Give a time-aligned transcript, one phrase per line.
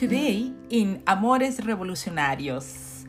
[0.00, 3.04] Today, in Amores Revolucionarios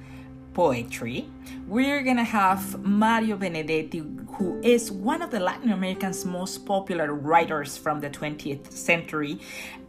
[0.54, 1.26] poetry,
[1.66, 4.00] we're gonna have Mario Benedetti,
[4.34, 9.40] who is one of the Latin American's most popular writers from the 20th century,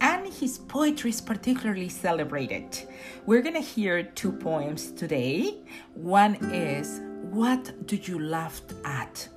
[0.01, 2.87] and his poetry is particularly celebrated.
[3.27, 5.64] We're gonna hear two poems today.
[5.95, 7.00] One is
[7.32, 9.29] What Do You Laugh At?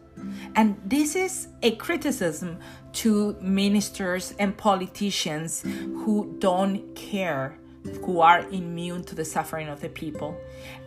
[0.56, 2.60] And this is a criticism
[2.94, 7.58] to ministers and politicians who don't care,
[8.04, 10.38] who are immune to the suffering of the people.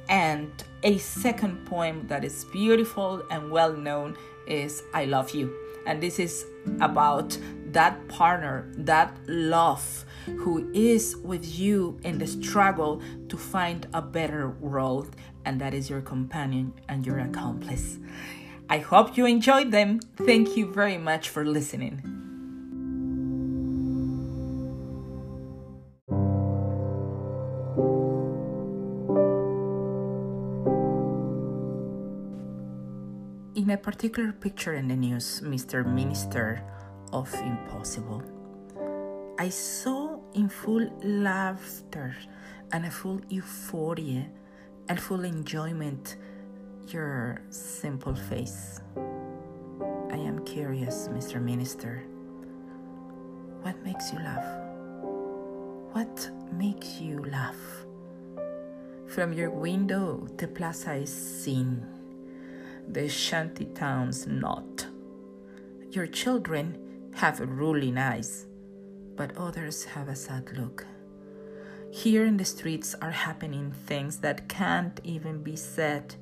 [0.09, 0.51] And
[0.83, 5.55] a second poem that is beautiful and well known is I Love You.
[5.87, 6.47] And this is
[6.81, 7.37] about
[7.73, 14.49] that partner, that love who is with you in the struggle to find a better
[14.49, 17.99] world, and that is your companion and your accomplice.
[18.71, 20.01] I hope you enjoyed them.
[20.17, 22.03] Thank you very much for listening.
[33.57, 35.85] In a particular picture in the news, Mr.
[35.85, 36.63] Minister
[37.13, 38.23] of Impossible,
[39.39, 42.15] I saw in full laughter
[42.73, 44.29] and a full euphoria
[44.91, 46.17] and full enjoyment
[46.93, 48.81] your simple face.
[50.11, 51.41] I am curious, Mr.
[51.41, 52.05] Minister.
[53.63, 54.47] What makes you laugh?
[55.93, 57.57] What makes you laugh?
[59.07, 61.85] From your window, the plaza is seen,
[62.87, 64.87] the shanty towns not.
[65.91, 68.47] Your children have ruling eyes,
[69.17, 70.87] but others have a sad look.
[71.91, 76.15] Here in the streets are happening things that can't even be said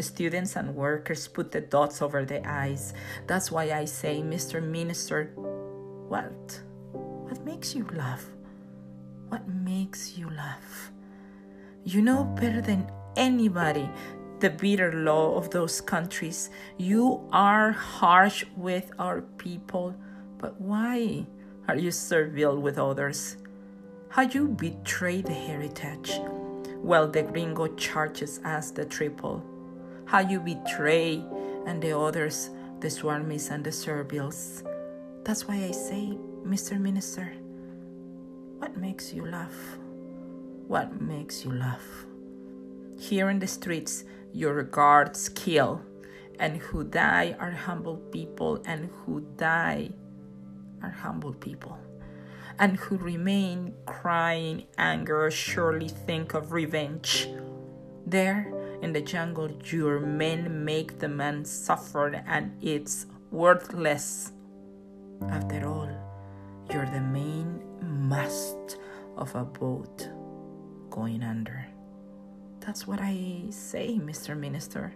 [0.00, 2.94] Students and workers put the dots over the eyes.
[3.26, 4.62] That's why I say, Mr.
[4.62, 6.60] Minister, what?
[6.92, 8.24] What makes you laugh?
[9.28, 10.92] What makes you laugh?
[11.84, 13.90] You know better than anybody
[14.40, 16.50] the bitter law of those countries.
[16.76, 19.94] You are harsh with our people,
[20.38, 21.26] but why
[21.66, 23.36] are you servile with others?
[24.10, 26.20] How you betray the heritage?
[26.76, 29.42] Well, the gringo charges us the triple
[30.08, 31.22] how you betray
[31.66, 34.64] and the others, the swarmies and the serviles.
[35.22, 36.80] That's why I say, Mr.
[36.80, 37.34] Minister,
[38.56, 39.78] what makes you laugh?
[40.66, 42.06] What makes you laugh?
[42.98, 45.82] Here in the streets, your guards kill,
[46.38, 49.90] and who die are humble people, and who die
[50.82, 51.78] are humble people.
[52.58, 57.28] And who remain crying anger surely think of revenge.
[58.06, 58.50] There,
[58.82, 64.32] in the jungle, your men make the man suffer, and it's worthless.
[65.30, 65.90] After all,
[66.72, 68.78] you're the main mast
[69.16, 70.08] of a boat
[70.90, 71.66] going under.
[72.60, 74.38] That's what I say, Mr.
[74.38, 74.94] Minister.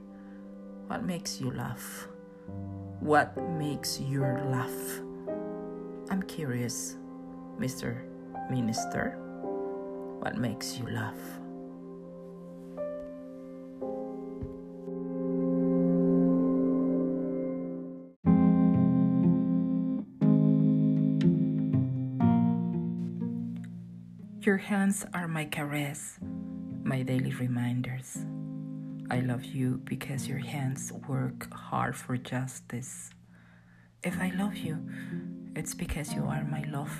[0.86, 2.06] What makes you laugh?
[3.00, 5.00] What makes your laugh?
[6.10, 6.96] I'm curious,
[7.58, 8.04] Mr.
[8.50, 9.16] Minister.
[10.20, 11.41] What makes you laugh?
[24.44, 26.18] Your hands are my caress,
[26.82, 28.18] my daily reminders.
[29.08, 33.10] I love you because your hands work hard for justice.
[34.02, 34.84] If I love you,
[35.54, 36.92] it's because you are my love,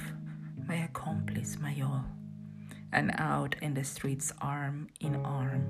[0.69, 2.05] my accomplice, my all.
[2.93, 5.65] And out in the streets, arm in arm,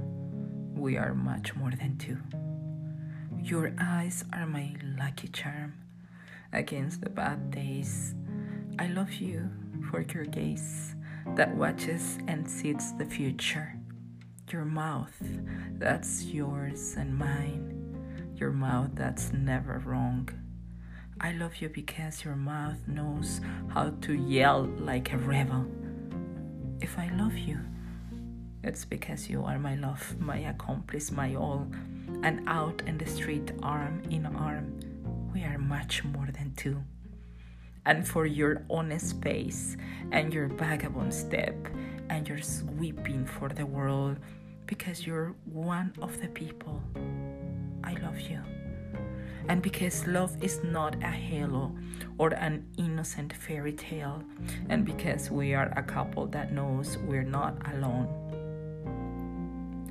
[0.74, 2.18] we are much more than two.
[3.42, 5.72] Your eyes are my lucky charm
[6.52, 8.14] against the bad days.
[8.78, 9.48] I love you
[9.90, 10.96] for your gaze
[11.36, 13.74] that watches and sees the future.
[14.50, 15.16] Your mouth,
[15.78, 18.34] that's yours and mine.
[18.36, 20.28] Your mouth that's never wrong.
[21.20, 25.66] I love you because your mouth knows how to yell like a rebel.
[26.80, 27.58] If I love you,
[28.64, 31.66] it's because you are my love, my accomplice, my all.
[32.22, 34.78] And out in the street, arm in arm,
[35.32, 36.82] we are much more than two
[37.84, 39.76] and for your honest face
[40.12, 41.56] and your vagabond step
[42.08, 44.18] and your sweeping for the world
[44.66, 46.82] because you're one of the people.
[47.84, 48.40] I love you.
[49.48, 51.74] And because love is not a halo
[52.18, 54.22] or an innocent fairy tale,
[54.68, 58.08] and because we are a couple that knows we're not alone.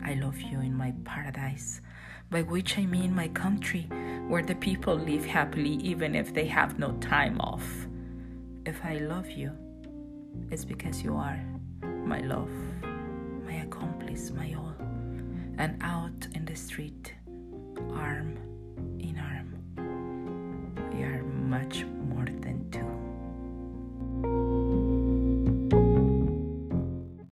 [0.03, 1.81] I love you in my paradise,
[2.29, 3.89] by which I mean my country,
[4.27, 7.80] where the people live happily even if they have no time off.
[8.63, 9.51] If I love you,
[10.51, 11.43] it's because you are
[11.81, 12.51] my love,
[13.43, 14.75] my accomplice, my all.
[15.57, 17.15] And out in the street,
[17.91, 18.37] arm
[18.99, 19.49] in arm,
[20.93, 21.85] we are much